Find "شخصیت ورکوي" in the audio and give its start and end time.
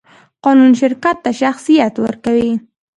1.41-2.51